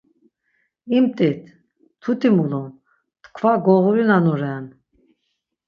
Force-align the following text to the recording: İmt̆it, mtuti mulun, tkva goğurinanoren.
İmt̆it, 0.97 1.41
mtuti 1.99 2.29
mulun, 2.35 2.67
tkva 3.23 3.53
goğurinanoren. 3.63 4.65